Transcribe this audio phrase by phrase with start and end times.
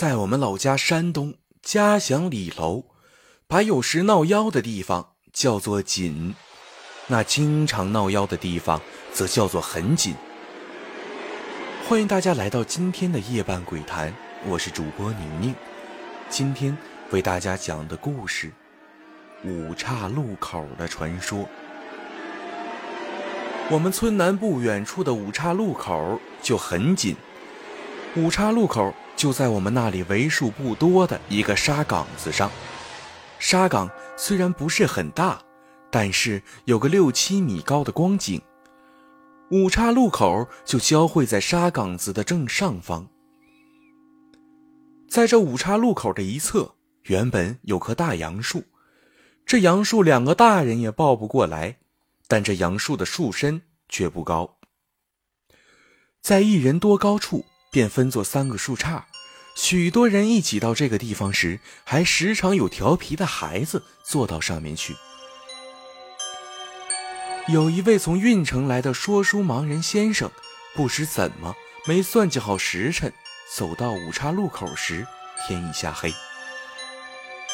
[0.00, 2.84] 在我们老家山东嘉祥李楼，
[3.46, 6.34] 把有时闹妖的地方叫做紧，
[7.08, 8.80] 那经常闹妖的地方
[9.12, 10.14] 则叫做很紧。
[11.86, 14.10] 欢迎大家来到今天的夜半鬼谈，
[14.46, 15.54] 我是主播宁宁。
[16.30, 16.74] 今天
[17.10, 18.50] 为大家讲的故事：
[19.44, 21.46] 五岔路口的传说。
[23.68, 27.14] 我们村南不远处的五岔路口就很紧，
[28.16, 28.94] 五岔路口。
[29.20, 32.50] 就在我们那里为数不多的一个沙岗子上，
[33.38, 35.38] 沙岗虽然不是很大，
[35.90, 38.40] 但是有个六七米高的光景。
[39.50, 43.06] 五岔路口就交汇在沙岗子的正上方。
[45.06, 48.64] 在这五岔路口的一侧，原本有棵大杨树，
[49.44, 51.76] 这杨树两个大人也抱不过来，
[52.26, 54.56] 但这杨树的树身却不高，
[56.22, 57.44] 在一人多高处。
[57.70, 59.02] 便分作三个树杈，
[59.54, 64.96] 许多人一挤到这个地方时，还时常有调皮的孩子坐到上面去。
[67.48, 70.30] 有一位从运城来的说书盲人先生，
[70.74, 71.54] 不知怎么
[71.86, 73.12] 没算计好时辰，
[73.56, 75.06] 走到五岔路口时，
[75.46, 76.12] 天已下黑。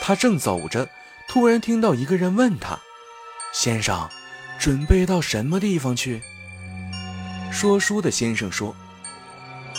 [0.00, 0.88] 他正走着，
[1.28, 2.78] 突然听到一个人问他
[3.52, 4.08] ：“先生，
[4.58, 6.22] 准备到什么地方去？”
[7.52, 8.74] 说书的先生说。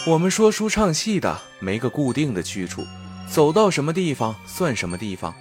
[0.07, 2.85] 我们说书唱戏的没个固定的去处，
[3.29, 5.35] 走到什么地方算什么地方。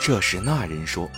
[0.00, 1.10] 这时那人说：“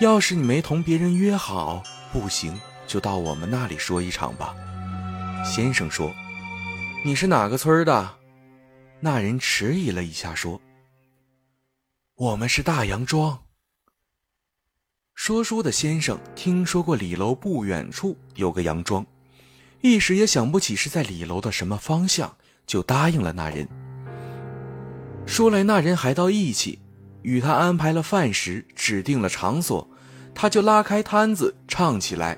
[0.00, 4.54] 要是你没同别人约好，不行就到我们那里说一场吧。”
[5.46, 6.12] 先生说
[7.04, 8.16] ：“你是哪个村的？”
[9.00, 10.60] 那人迟疑了一下说
[12.16, 13.38] ：“我们是大杨庄。”
[15.14, 19.06] 说书的先生听说过李楼不远处有个杨庄。
[19.80, 23.68] 一时也想不起是在里楼的什么方向，就答应了那人。
[25.24, 26.80] 说来那人还倒义气，
[27.22, 29.88] 与他安排了饭食，指定了场所，
[30.34, 32.36] 他就拉开摊子唱起来。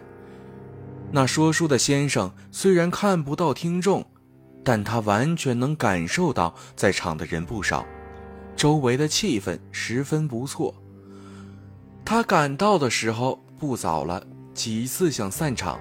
[1.12, 4.05] 那说书的先生虽然看不到听众，
[4.62, 7.87] 但他完全能感受到在场的人不少，
[8.55, 10.75] 周围的气氛十分不错。
[12.05, 15.81] 他赶到的时候不早了，几次想散场。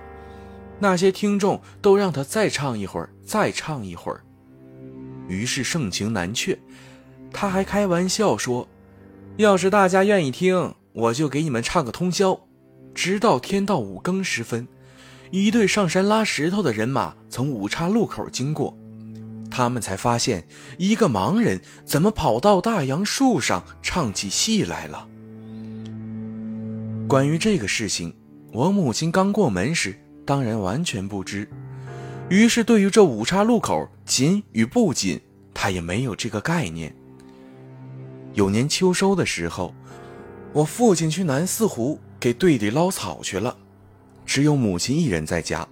[0.80, 4.22] 那些听众都让他再唱一会儿，再唱一会儿，
[5.28, 6.58] 于是盛情难却。
[7.32, 8.68] 他还开玩笑说
[9.38, 12.40] ：“要是大家愿意听，我就给你们唱个通宵，
[12.96, 14.68] 直到天到五更时分。”
[15.32, 18.76] 一队上山拉石头的人马从五岔路口经过，
[19.52, 20.48] 他们才发现
[20.80, 25.08] 一个盲人怎么跑到大杨树上唱起戏来了。
[27.08, 28.16] 关于这个事情，
[28.54, 29.96] 我母亲刚过门时。
[30.30, 31.50] 当然完全不知，
[32.30, 35.20] 于是对于这五岔路口紧与不紧，
[35.56, 36.96] 他也没有这个概念。
[38.36, 39.74] 有年秋收的时候，
[40.54, 43.58] 我父亲去南四湖给队里捞草去了，
[44.24, 45.68] 只有母亲一人在家。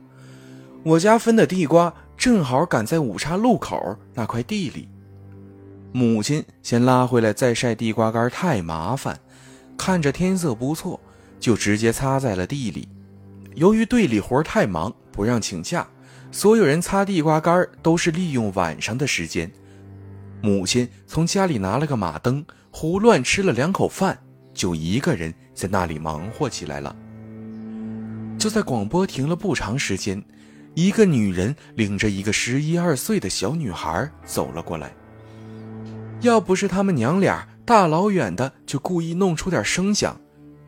[0.81, 4.89] 我家分的地瓜正好赶在五岔路口那块地里，
[5.91, 9.19] 母亲先拉回来再晒地瓜干太麻烦，
[9.77, 10.99] 看着天色不错，
[11.39, 12.89] 就直接擦在了地里。
[13.57, 15.87] 由于队里活太忙，不让请假，
[16.31, 19.51] 所有人擦地瓜干都是利用晚上的时间。
[20.43, 24.15] 母亲从家里拿了个马灯，胡乱吃了两口饭，
[24.53, 26.95] 就一个人在那里忙活起来了。
[28.37, 30.23] 就在广播停了不长时间，
[30.75, 34.93] 一个女人领着一个十一二岁的小女孩走了过来。
[36.21, 40.15] 要不是他们娘俩大老远的就故意弄出点声响，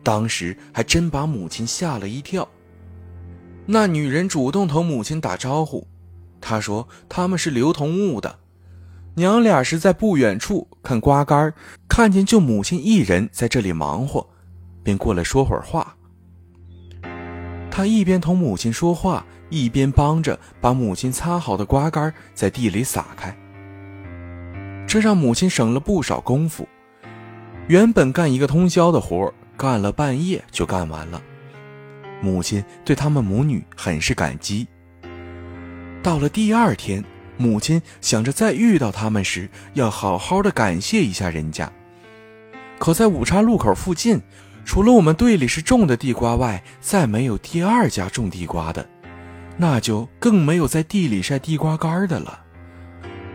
[0.02, 2.48] 当时还真把母亲吓了一跳。
[3.72, 5.86] 那女人主动同母亲打招呼，
[6.40, 8.40] 她说他们是刘同物的，
[9.14, 11.54] 娘俩是在不远处看瓜干
[11.86, 14.28] 看见就母亲一人在这里忙活，
[14.82, 15.94] 便过来说会儿话。
[17.70, 23.32] 他一边同母亲说话，一边帮着把母亲擦好的瓜干在地里撒开，
[24.84, 26.66] 这让母亲省了不少功夫。
[27.68, 31.22] 原本干一个通宵的活，干了半夜就干完了。
[32.20, 34.66] 母亲对他们母女很是感激。
[36.02, 37.04] 到了第二天，
[37.36, 41.70] 母亲想着再遇到他们时要好好的感谢一下人家。
[42.78, 44.20] 可在五岔路口附近，
[44.64, 48.88] 除了我们队里是种的地瓜外，再没有第二家种地瓜的，
[49.56, 52.42] 那就更没有在地里晒地瓜干的了。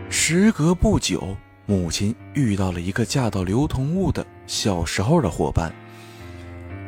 [0.08, 1.36] 时隔不久，
[1.66, 5.72] 母亲遇到了一个嫁到刘同物的小时候的伙伴，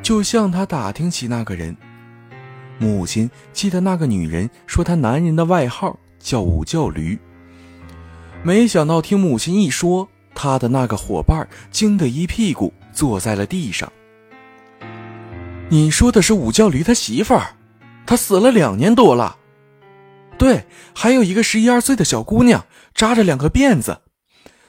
[0.03, 1.77] 就向他打听起那个人。
[2.79, 7.19] 母亲记得那个女人说，她男人的外号叫五叫驴。
[8.43, 13.93] 没想到听母亲一说，她的那个伙伴惊得一屁股坐在了地上。
[15.71, 17.57] 你说的是武教驴他媳妇儿，
[18.07, 19.37] 他死了两年多了。
[20.39, 20.65] 对，
[20.95, 22.65] 还有一个十一二岁的小姑娘，
[22.95, 24.03] 扎着两个辫子，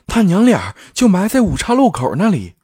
[0.07, 2.55] 他娘俩就埋在五岔路口那里。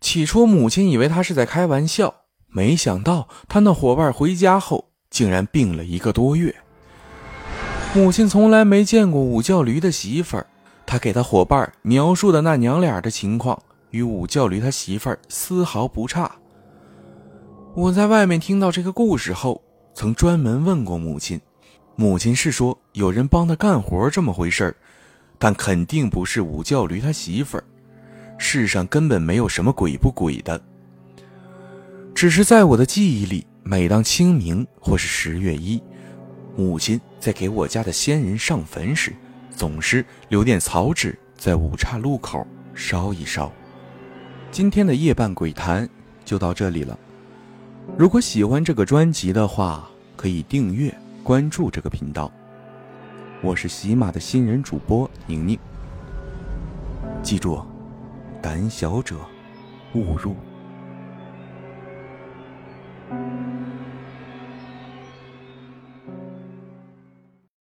[0.00, 2.21] 起初，母亲以为他是在开玩笑，
[2.52, 6.54] 没想到他那伙伴回家后竟然病了一个多月。
[7.94, 10.46] 母亲从来没见过武教驴的媳妇儿，
[10.86, 13.60] 他给他伙伴描述的那娘俩的情况。
[13.90, 16.32] 与武教驴他媳妇儿丝毫不差。
[17.74, 19.60] 我在外面听到这个故事后，
[19.92, 21.38] 曾专门问过母亲，
[21.94, 24.74] 母亲是说有人帮他干活这么回事儿，
[25.38, 27.64] 但肯定不是武教驴他媳妇儿。
[28.38, 30.58] 世上根本没有什么鬼不鬼的，
[32.22, 35.82] 只是在我的记忆里，每当清明或是十月一，
[36.54, 39.12] 母亲在给我家的先人上坟时，
[39.50, 43.50] 总是留点草纸在五岔路口烧一烧。
[44.52, 45.88] 今天的夜半鬼谈
[46.24, 46.96] 就到这里了。
[47.98, 52.30] 如果喜欢这个专辑的话，可以订阅关注这个频道。
[53.42, 55.58] 我是喜马的新人主播宁宁。
[57.20, 57.60] 记住，
[58.40, 59.16] 胆小者
[59.94, 60.36] 勿入。